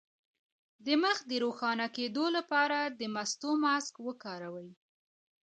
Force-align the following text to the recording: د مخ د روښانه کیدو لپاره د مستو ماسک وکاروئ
د 0.85 0.87
مخ 1.03 1.17
د 1.29 1.31
روښانه 1.43 1.87
کیدو 1.95 2.25
لپاره 2.37 2.79
د 2.99 3.01
مستو 3.15 3.51
ماسک 3.63 3.93
وکاروئ 4.07 4.69